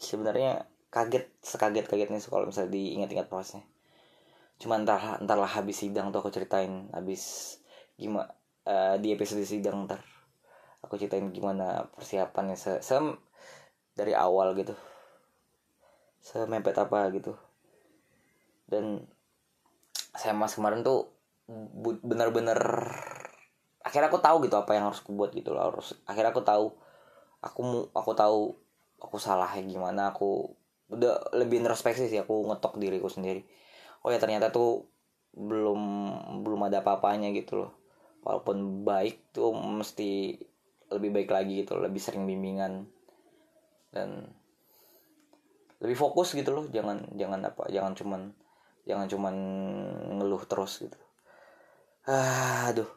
sebenarnya 0.00 0.50
kaget 0.88 1.28
sekaget 1.44 1.84
kagetnya 1.84 2.16
kalau 2.24 2.48
misalnya 2.48 2.72
diingat-ingat 2.72 3.28
prosesnya 3.28 3.60
cuma 4.56 4.80
entar 4.80 5.20
entarlah 5.20 5.50
habis 5.50 5.84
sidang 5.84 6.08
tuh 6.08 6.24
aku 6.24 6.32
ceritain 6.32 6.88
habis 6.96 7.58
gimana 8.00 8.32
uh, 8.68 8.96
di 9.00 9.12
episode 9.14 9.44
sidang 9.44 9.86
ntar. 9.88 10.00
Aku 10.84 11.00
ceritain 11.00 11.32
gimana 11.32 11.88
persiapannya 11.96 12.56
se, 12.58 12.80
se 12.84 12.96
dari 13.96 14.12
awal 14.12 14.52
gitu. 14.58 14.76
Semepet 16.20 16.76
apa 16.76 17.08
gitu. 17.12 17.32
Dan 18.68 19.04
mas 20.32 20.56
kemarin 20.56 20.80
tuh 20.80 21.12
bener-bener 22.00 22.56
akhirnya 23.84 24.08
aku 24.08 24.16
tahu 24.24 24.48
gitu 24.48 24.56
apa 24.56 24.72
yang 24.72 24.88
harus 24.88 25.04
aku 25.04 25.12
buat 25.12 25.36
gitu 25.36 25.52
loh. 25.52 25.68
Harus 25.68 25.92
akhirnya 26.08 26.32
aku 26.32 26.40
tahu 26.40 26.72
aku 27.44 27.60
aku 27.92 28.12
tahu 28.16 28.56
aku 28.96 29.16
salahnya 29.20 29.68
gimana 29.68 30.16
aku 30.16 30.56
udah 30.88 31.36
lebih 31.36 31.60
introspeksi 31.60 32.08
sih 32.08 32.16
aku 32.16 32.48
ngetok 32.48 32.80
diriku 32.80 33.12
sendiri. 33.12 33.44
Oh 34.00 34.08
ya 34.08 34.16
ternyata 34.16 34.48
tuh 34.48 34.88
belum 35.36 35.80
belum 36.40 36.60
ada 36.72 36.80
apa-apanya 36.80 37.28
gitu 37.36 37.60
loh. 37.60 37.72
Walaupun 38.24 38.88
baik 38.88 39.36
tuh 39.36 39.52
mesti 39.52 40.40
lebih 40.88 41.10
baik 41.12 41.28
lagi 41.28 41.64
gitu 41.64 41.76
lebih 41.76 42.00
sering 42.00 42.24
bimbingan 42.24 42.88
dan 43.92 44.32
lebih 45.84 46.00
fokus 46.00 46.32
gitu 46.32 46.56
loh. 46.56 46.64
Jangan 46.72 47.12
jangan 47.20 47.44
apa 47.44 47.68
jangan 47.68 47.92
cuman 47.92 48.32
jangan 48.84 49.08
cuman 49.08 49.34
ngeluh 50.20 50.44
terus 50.44 50.84
gitu. 50.84 50.98
Ah, 52.04 52.68
aduh. 52.68 52.88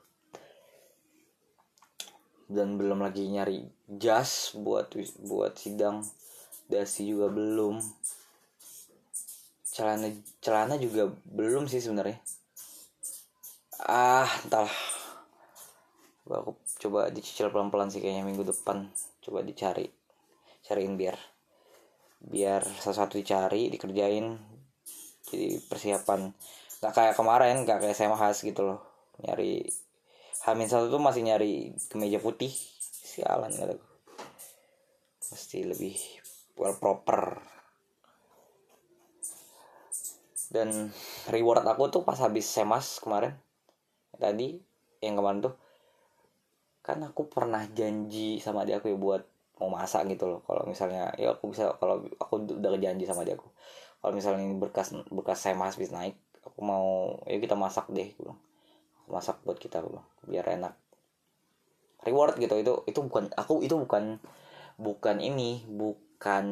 Dan 2.47 2.79
belum 2.79 3.03
lagi 3.03 3.27
nyari 3.27 3.63
jas 3.87 4.55
buat 4.55 4.91
buat 5.23 5.55
sidang. 5.55 6.03
Dasi 6.67 7.07
juga 7.07 7.31
belum. 7.31 7.79
Celana 9.67 10.11
celana 10.43 10.75
juga 10.75 11.11
belum 11.27 11.71
sih 11.71 11.79
sebenarnya. 11.79 12.19
Ah 13.83 14.27
entahlah. 14.43 14.79
Aku 16.27 16.59
coba 16.83 17.07
dicicil 17.07 17.47
pelan-pelan 17.47 17.87
sih 17.87 18.03
kayaknya 18.03 18.27
minggu 18.27 18.43
depan. 18.43 18.91
Coba 19.23 19.43
dicari 19.43 19.87
cariin 20.67 20.99
biar 20.99 21.15
biar 22.17 22.67
sesuatu 22.83 23.15
dicari 23.15 23.71
dikerjain 23.71 24.56
jadi 25.27 25.59
persiapan 25.67 26.31
nggak 26.77 26.93
kayak 26.93 27.15
kemarin 27.17 27.65
nggak 27.65 27.79
kayak 27.83 27.97
saya 27.97 28.13
khas 28.13 28.45
gitu 28.45 28.61
loh. 28.63 28.79
Nyari 29.23 29.65
Hamin 30.45 30.69
satu 30.69 30.93
tuh 30.93 31.01
masih 31.01 31.25
nyari 31.25 31.75
kemeja 31.89 32.21
putih 32.21 32.53
sialan 33.03 33.51
gitu 33.51 33.81
mesti 35.27 35.59
lebih 35.67 35.95
well 36.55 36.75
proper. 36.79 37.39
Dan 40.47 40.87
reward 41.27 41.67
aku 41.67 41.91
tuh 41.91 42.03
pas 42.07 42.15
habis 42.23 42.47
semas 42.47 43.03
kemarin 43.03 43.35
tadi 44.15 44.55
yang 45.03 45.19
kemarin 45.19 45.43
tuh. 45.43 45.55
Kan 46.79 47.03
aku 47.03 47.27
pernah 47.27 47.67
janji 47.75 48.39
sama 48.39 48.63
dia 48.63 48.79
aku 48.79 48.87
ya 48.87 48.95
buat 48.95 49.23
mau 49.59 49.67
masak 49.67 50.07
gitu 50.07 50.31
loh. 50.31 50.39
Kalau 50.47 50.63
misalnya 50.63 51.11
ya 51.19 51.35
aku 51.35 51.51
bisa 51.51 51.75
kalau 51.75 52.07
aku 52.15 52.47
udah 52.47 52.79
janji 52.79 53.03
sama 53.03 53.27
dia 53.27 53.35
aku 53.35 53.51
kalau 54.01 54.13
misalnya 54.13 54.45
ini 54.45 54.55
berkas 54.55 54.93
berkas 55.09 55.41
saya 55.41 55.57
mas 55.57 55.75
bisa 55.75 55.97
naik 55.97 56.15
aku 56.47 56.59
mau 56.63 57.19
ya 57.27 57.37
kita 57.37 57.59
masak 57.59 57.91
deh 57.91 58.07
aku 58.15 58.31
bilang. 58.31 58.41
Masak 59.07 59.39
buat 59.43 59.59
kita 59.59 59.83
aku 59.83 59.97
bilang 59.99 60.07
biar 60.27 60.45
enak. 60.47 60.73
Reward 62.07 62.39
gitu 62.39 62.55
itu 62.59 62.73
itu 62.87 62.99
bukan 63.03 63.27
aku 63.35 63.59
itu 63.63 63.75
bukan 63.75 64.19
bukan 64.79 65.17
ini 65.19 65.65
bukan 65.67 66.45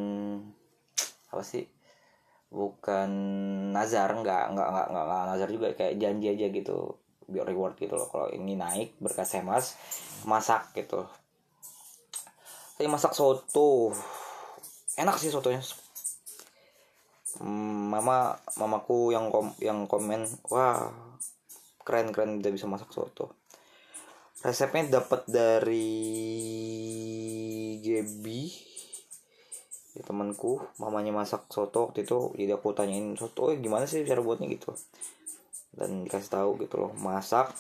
apa 1.32 1.44
sih 1.44 1.68
bukan 2.52 3.10
nazar 3.76 4.16
nggak 4.16 4.56
nggak 4.56 4.68
nggak 4.72 4.88
nggak, 4.92 5.24
nazar 5.28 5.50
juga 5.52 5.68
kayak 5.76 6.00
janji 6.00 6.32
aja 6.32 6.48
gitu 6.52 7.00
biar 7.28 7.48
reward 7.48 7.76
gitu 7.80 7.96
loh. 7.96 8.08
Kalau 8.12 8.28
ini 8.32 8.60
naik 8.60 9.00
berkas 9.00 9.32
semas 9.32 9.76
masak 10.28 10.76
gitu. 10.76 11.08
Saya 12.76 12.92
masak 12.92 13.16
soto. 13.16 13.96
Enak 14.96 15.20
sih 15.20 15.32
sotonya 15.32 15.60
mama 17.44 18.40
mamaku 18.56 19.12
yang 19.12 19.28
kom 19.28 19.52
yang 19.60 19.90
komen 19.92 20.24
wah 20.48 20.88
keren 21.86 22.10
keren 22.16 22.42
udah 22.42 22.52
bisa 22.52 22.66
masak 22.66 22.90
soto. 22.90 23.38
Resepnya 24.42 25.02
dapat 25.02 25.26
dari 25.30 25.88
Gebi 27.82 28.42
ya, 29.96 30.02
temanku 30.04 30.60
mamanya 30.82 31.16
masak 31.16 31.48
soto 31.50 31.90
waktu 31.90 32.04
itu 32.04 32.36
jadi 32.36 32.58
aku 32.58 32.76
tanyain 32.76 33.16
soto 33.16 33.54
eh, 33.54 33.58
gimana 33.62 33.86
sih 33.86 34.04
cara 34.04 34.20
buatnya? 34.20 34.50
Gitu. 34.50 34.74
Dan 35.76 36.04
dikasih 36.08 36.32
tahu 36.32 36.50
gitu 36.66 36.76
loh 36.82 36.92
masak 36.98 37.54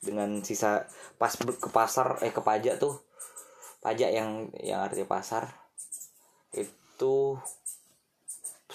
dengan 0.00 0.38
sisa 0.46 0.86
pas 1.18 1.34
ke 1.34 1.68
pasar 1.74 2.22
eh 2.22 2.30
ke 2.30 2.40
pajak 2.40 2.78
tuh. 2.78 3.02
Pajak 3.82 4.10
yang 4.14 4.50
yang 4.62 4.86
artinya 4.86 5.06
pasar. 5.06 5.50
Itu 6.54 7.38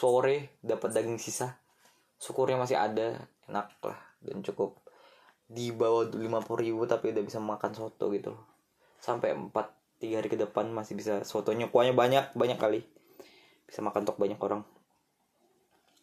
sore 0.02 0.58
dapat 0.66 0.90
daging 0.98 1.22
sisa. 1.22 1.62
Syukurnya 2.18 2.58
masih 2.58 2.82
ada 2.82 3.22
enak 3.46 3.70
lah 3.86 4.00
dan 4.26 4.42
cukup. 4.42 4.82
Di 5.46 5.70
bawah 5.70 6.10
lima 6.18 6.42
ribu 6.42 6.90
tapi 6.90 7.14
udah 7.14 7.22
bisa 7.22 7.38
makan 7.38 7.78
soto 7.78 8.10
gitu 8.10 8.34
loh. 8.34 8.44
Sampai 8.98 9.38
empat 9.38 9.70
tiga 10.02 10.18
hari 10.18 10.34
ke 10.34 10.38
depan 10.42 10.74
masih 10.74 10.98
bisa 10.98 11.22
sotonya 11.22 11.70
kuahnya 11.70 11.94
banyak 11.94 12.34
banyak 12.34 12.58
kali. 12.58 12.82
Bisa 13.70 13.86
makan 13.86 14.10
untuk 14.10 14.18
banyak 14.18 14.42
orang. 14.42 14.66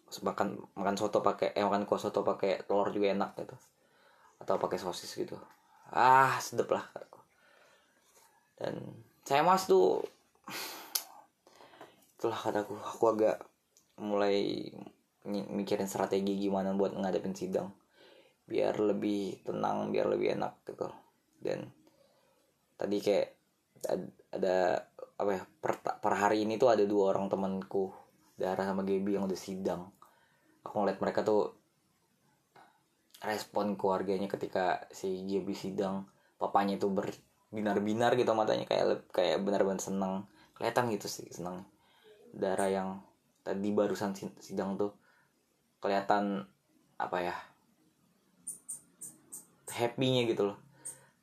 Makan 0.09 0.63
makan 0.79 0.95
soto 0.95 1.19
pakai 1.19 1.59
eh 1.59 1.67
makan 1.67 1.83
kuah 1.83 1.99
soto 1.99 2.23
pakai 2.23 2.63
telur 2.63 2.95
juga 2.95 3.11
enak 3.11 3.35
gitu. 3.43 3.59
Atau 4.39 4.63
pakai 4.63 4.79
sosis 4.79 5.11
gitu. 5.19 5.35
Ah 5.91 6.39
sedep 6.39 6.71
lah 6.71 6.85
dan 8.59 8.75
saya 9.23 9.47
mas 9.47 9.71
tuh 9.71 10.03
itulah 12.19 12.39
kataku 12.39 12.75
aku 12.75 13.05
agak 13.15 13.39
mulai 13.99 14.71
mi- 15.29 15.51
mikirin 15.51 15.91
strategi 15.91 16.39
gimana 16.39 16.73
buat 16.75 16.95
ngadepin 16.97 17.35
sidang. 17.37 17.75
Biar 18.49 18.81
lebih 18.81 19.45
tenang 19.45 19.93
biar 19.93 20.09
lebih 20.09 20.39
enak 20.39 20.65
gitu. 20.65 20.89
Dan 21.39 21.69
tadi 22.79 22.97
kayak 23.03 23.29
ad- 23.91 24.17
ada 24.33 24.79
apa 25.19 25.31
ya 25.35 25.43
per, 25.43 25.83
per 25.83 26.15
hari 26.15 26.47
ini 26.47 26.57
tuh 26.57 26.71
ada 26.71 26.85
dua 26.87 27.15
orang 27.15 27.27
temanku 27.27 27.91
Dara 28.39 28.63
sama 28.63 28.87
Gaby 28.87 29.19
yang 29.19 29.27
udah 29.27 29.35
sidang. 29.35 29.91
Aku 30.63 30.79
ngeliat 30.79 31.03
mereka 31.03 31.27
tuh 31.27 31.59
respon 33.19 33.75
keluarganya 33.75 34.31
ketika 34.31 34.87
si 34.95 35.27
Gaby 35.27 35.55
sidang. 35.59 36.07
Papanya 36.39 36.79
itu 36.79 36.87
berbinar-binar 36.87 38.15
gitu 38.15 38.31
matanya 38.31 38.63
kayak 38.63 39.11
kayak 39.11 39.43
benar-benar 39.43 39.83
seneng. 39.83 40.31
Kelihatan 40.55 40.91
gitu 40.95 41.11
sih 41.11 41.27
seneng 41.31 41.67
Dara 42.31 42.71
yang 42.71 43.03
tadi 43.49 43.69
barusan 43.73 44.13
si- 44.13 44.37
sidang 44.45 44.77
tuh 44.77 44.93
kelihatan 45.81 46.45
apa 47.01 47.19
ya 47.25 47.37
happy-nya 49.73 50.29
gitu 50.29 50.53
loh. 50.53 50.59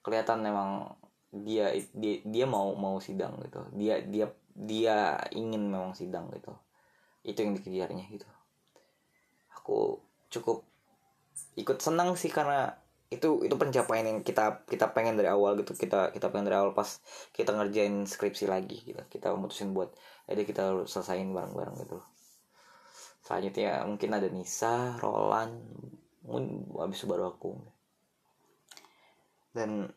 Kelihatan 0.02 0.42
memang 0.42 0.90
dia 1.30 1.74
dia 1.94 2.24
dia 2.24 2.46
mau 2.50 2.74
mau 2.74 2.98
sidang 2.98 3.38
gitu. 3.46 3.62
Dia 3.78 4.02
dia 4.06 4.26
dia 4.56 5.20
ingin 5.36 5.70
memang 5.70 5.94
sidang 5.94 6.32
gitu. 6.34 6.54
Itu 7.22 7.46
yang 7.46 7.54
dikejarnya 7.58 8.06
gitu. 8.10 8.28
Aku 9.62 10.02
cukup 10.34 10.66
ikut 11.56 11.78
senang 11.84 12.16
sih 12.16 12.32
karena 12.32 12.74
itu 13.14 13.46
itu 13.46 13.56
pencapaian 13.56 14.06
yang 14.08 14.20
kita 14.26 14.66
kita 14.66 14.90
pengen 14.96 15.20
dari 15.20 15.30
awal 15.30 15.60
gitu. 15.62 15.78
Kita 15.78 16.10
kita 16.16 16.32
pengen 16.34 16.50
dari 16.50 16.58
awal 16.58 16.74
pas 16.74 16.90
kita 17.36 17.54
ngerjain 17.54 18.08
skripsi 18.08 18.46
lagi 18.50 18.82
gitu. 18.86 19.02
Kita 19.12 19.34
mutusin 19.38 19.76
buat 19.78 19.94
jadi 20.26 20.42
kita 20.48 20.64
selesain 20.90 21.30
bareng-bareng 21.30 21.78
gitu 21.86 22.00
selanjutnya 23.26 23.82
mungkin 23.90 24.14
ada 24.14 24.30
Nisa 24.30 25.02
Roland 25.02 25.58
mungkin 26.22 26.70
habis 26.78 27.02
baru 27.10 27.34
aku. 27.34 27.58
Dan 29.50 29.90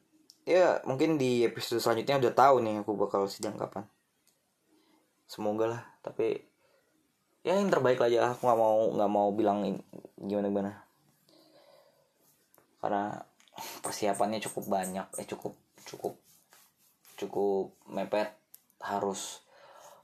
ya 0.48 0.80
mungkin 0.88 1.20
di 1.20 1.44
episode 1.44 1.84
selanjutnya 1.84 2.16
udah 2.24 2.32
tahu 2.32 2.64
nih 2.64 2.80
aku 2.80 2.96
bakal 2.96 3.28
sidang 3.28 3.60
kapan. 3.60 3.84
Semoga 5.28 5.76
lah 5.76 5.82
tapi 6.00 6.40
ya 7.44 7.60
yang 7.60 7.68
terbaik 7.68 8.00
lah. 8.00 8.08
Aja 8.08 8.32
aku 8.32 8.48
nggak 8.48 8.60
mau 8.60 8.80
nggak 8.96 9.12
mau 9.12 9.28
bilang 9.36 9.60
gimana 10.16 10.48
gimana. 10.48 10.72
Karena 12.80 13.12
persiapannya 13.84 14.40
cukup 14.40 14.72
banyak 14.72 15.06
eh 15.20 15.28
cukup 15.28 15.52
cukup 15.84 16.16
cukup 17.20 17.76
mepet. 17.92 18.32
Harus 18.80 19.44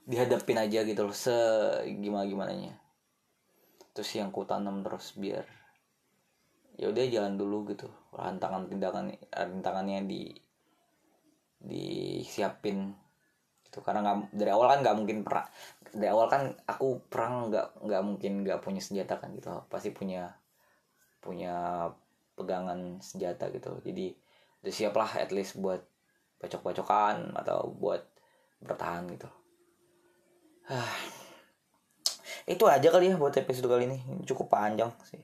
dihadapin 0.05 0.61
aja 0.61 0.85
gitu 0.85 1.01
loh 1.01 1.15
se 1.15 1.33
gimana 1.97 2.29
gimananya 2.29 2.84
terus 3.95 4.11
yang 4.19 4.27
ku 4.35 4.43
tanam 4.43 4.83
terus 4.83 5.15
biar 5.15 5.47
ya 6.75 6.91
udah 6.91 7.03
jalan 7.07 7.39
dulu 7.39 7.71
gitu. 7.71 7.87
Rantangan 8.11 8.67
tindakan 8.67 9.15
rintangannya 9.31 10.03
di 10.03 10.21
disiapin 11.63 12.91
gitu. 13.63 13.79
Karena 13.79 14.03
nggak 14.03 14.35
dari 14.35 14.51
awal 14.51 14.67
kan 14.67 14.79
nggak 14.83 14.97
mungkin 14.99 15.17
perang. 15.23 15.47
Dari 15.95 16.11
awal 16.11 16.27
kan 16.27 16.43
aku 16.67 17.07
perang 17.07 17.47
nggak 17.47 17.87
nggak 17.87 18.01
mungkin 18.03 18.31
nggak 18.43 18.59
punya 18.59 18.83
senjata 18.83 19.15
kan 19.15 19.31
gitu. 19.31 19.63
Pasti 19.71 19.95
punya 19.95 20.27
punya 21.23 21.87
pegangan 22.35 22.99
senjata 22.99 23.47
gitu. 23.55 23.79
Jadi 23.79 24.11
udah 24.59 24.73
siap 24.75 24.93
lah 24.99 25.23
at 25.23 25.31
least 25.31 25.55
buat 25.55 25.79
bacok-bacokan 26.43 27.31
atau 27.39 27.71
buat 27.71 28.03
bertahan 28.59 29.07
gitu. 29.15 29.31
Ah 30.65 31.14
itu 32.45 32.61
aja 32.69 32.93
kali 32.93 33.09
ya 33.09 33.17
buat 33.17 33.33
episode 33.33 33.65
kali 33.65 33.89
ini. 33.89 33.97
Cukup 34.29 34.53
panjang 34.53 34.93
sih. 35.09 35.17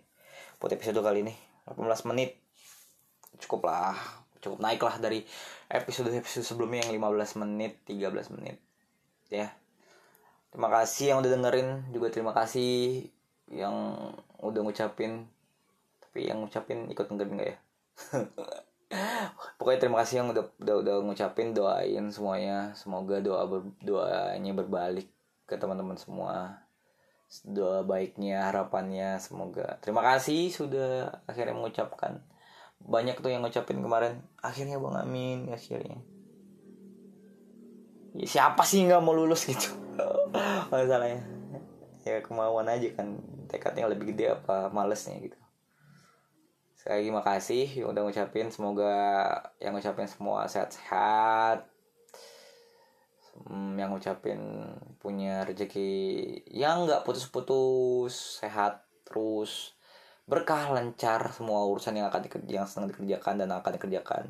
Buat 0.58 0.74
episode 0.74 0.98
kali 1.06 1.22
ini. 1.22 1.34
18 1.70 2.10
menit. 2.10 2.42
Cukup 3.38 3.70
lah. 3.70 3.94
Cukup 4.42 4.58
naik 4.58 4.82
lah 4.82 4.98
dari 4.98 5.22
episode 5.70 6.10
episode 6.10 6.42
sebelumnya 6.42 6.82
yang 6.90 6.98
15 6.98 7.46
menit 7.46 7.78
13 7.86 8.34
menit. 8.34 8.58
Ya. 9.30 9.54
Terima 10.50 10.74
kasih 10.74 11.14
yang 11.14 11.18
udah 11.22 11.30
dengerin. 11.30 11.70
Juga 11.94 12.10
terima 12.10 12.34
kasih 12.34 13.06
yang 13.54 13.76
udah 14.42 14.62
ngucapin. 14.66 15.30
Tapi 16.02 16.26
yang 16.26 16.42
ngucapin 16.42 16.90
ikut 16.90 17.06
dengerin 17.06 17.38
gak 17.38 17.50
ya? 17.54 17.58
Pokoknya 19.62 19.80
terima 19.80 20.02
kasih 20.02 20.26
yang 20.26 20.34
udah 20.34 20.50
udah, 20.58 20.76
udah 20.82 20.96
ngucapin 21.06 21.54
doain 21.54 22.10
semuanya. 22.10 22.74
Semoga 22.74 23.22
doa 23.22 23.46
ber, 23.46 23.62
doanya 23.78 24.52
berbalik 24.58 25.06
ke 25.46 25.54
teman-teman 25.54 26.02
semua 26.02 26.61
doa 27.48 27.88
baiknya 27.88 28.52
harapannya 28.52 29.16
semoga. 29.24 29.80
Terima 29.80 30.04
kasih 30.04 30.52
sudah 30.52 31.24
akhirnya 31.24 31.56
mengucapkan. 31.56 32.20
Banyak 32.84 33.24
tuh 33.24 33.32
yang 33.32 33.48
ngucapin 33.48 33.80
kemarin 33.80 34.20
akhirnya 34.44 34.76
bang 34.76 34.96
Amin 35.00 35.40
akhirnya. 35.48 36.04
Ya, 38.12 38.28
siapa 38.28 38.68
sih 38.68 38.84
nggak 38.84 39.00
mau 39.00 39.16
lulus 39.16 39.48
gitu? 39.48 39.72
Masalahnya. 40.72 41.24
Ya 42.04 42.20
kemauan 42.20 42.68
aja 42.68 42.92
kan. 43.00 43.24
Tekadnya 43.48 43.88
lebih 43.88 44.12
gede 44.12 44.36
apa 44.36 44.68
malesnya 44.68 45.16
gitu. 45.24 45.40
Sekali 46.76 47.06
lagi 47.06 47.12
makasih 47.16 47.68
yang 47.80 47.96
udah 47.96 48.02
ngucapin. 48.04 48.52
Semoga 48.52 48.96
yang 49.64 49.72
ngucapin 49.72 50.12
semua 50.12 50.52
sehat-sehat 50.52 51.71
Hmm, 53.32 53.80
yang 53.80 53.96
ngucapin 53.96 54.40
punya 55.00 55.48
rezeki 55.48 55.90
yang 56.52 56.84
nggak 56.84 57.08
putus-putus 57.08 58.44
sehat 58.44 58.84
terus 59.08 59.74
berkah 60.28 60.72
lancar 60.72 61.32
semua 61.32 61.64
urusan 61.68 61.96
yang 61.98 62.08
akan 62.12 62.22
diker- 62.28 62.48
yang 62.48 62.68
sedang 62.68 62.92
dikerjakan 62.92 63.40
dan 63.40 63.50
akan 63.52 63.72
dikerjakan. 63.76 64.26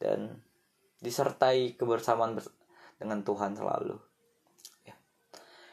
Dan 0.00 0.42
disertai 1.02 1.76
kebersamaan 1.76 2.36
bers- 2.38 2.54
dengan 2.96 3.26
Tuhan 3.26 3.58
selalu. 3.58 3.98
Ya. 4.86 4.94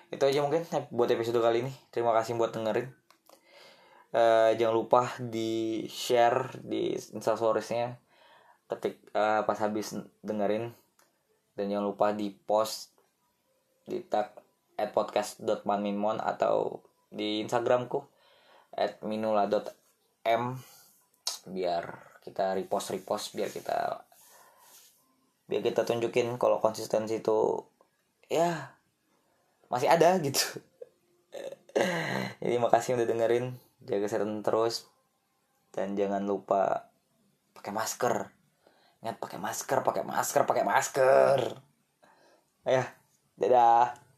itu 0.10 0.24
aja 0.26 0.42
mungkin 0.42 0.66
buat 0.90 1.10
episode 1.10 1.38
kali 1.38 1.66
ini. 1.66 1.74
Terima 1.94 2.12
kasih 2.18 2.36
buat 2.36 2.52
dengerin. 2.54 2.90
Eh, 4.10 4.52
jangan 4.58 4.74
lupa 4.74 5.06
di 5.22 5.86
share 5.86 6.58
di 6.66 6.98
instastoriesnya 6.98 8.02
ketik 8.66 8.98
eh, 9.14 9.42
pas 9.46 9.60
habis 9.62 9.94
dengerin 10.26 10.74
dan 11.60 11.68
jangan 11.68 11.92
lupa 11.92 12.16
di 12.16 12.32
post 12.32 12.96
di 13.84 14.00
tag 14.08 14.32
at 14.80 14.96
podcast.manminmon 14.96 16.24
atau 16.24 16.80
di 17.12 17.44
instagramku 17.44 18.00
at 18.72 19.04
minula.m 19.04 20.56
biar 21.52 21.84
kita 22.24 22.56
repost 22.56 22.96
repost 22.96 23.36
biar 23.36 23.52
kita 23.52 24.08
biar 25.52 25.60
kita 25.60 25.84
tunjukin 25.84 26.40
kalau 26.40 26.64
konsistensi 26.64 27.20
itu 27.20 27.60
ya 28.32 28.80
masih 29.68 29.92
ada 29.92 30.16
gitu. 30.26 30.64
Jadi 32.40 32.56
makasih 32.58 32.98
udah 32.98 33.08
dengerin. 33.08 33.46
Jaga 33.86 34.10
kesehatan 34.10 34.42
terus. 34.42 34.90
Dan 35.70 35.94
jangan 35.94 36.26
lupa 36.26 36.90
pakai 37.54 37.72
masker 37.72 38.39
Ingat 39.00 39.16
pakai 39.16 39.40
masker, 39.40 39.80
pakai 39.80 40.04
masker, 40.04 40.42
pakai 40.44 40.64
masker. 40.68 41.40
ayah 42.68 42.88
dadah. 43.40 44.09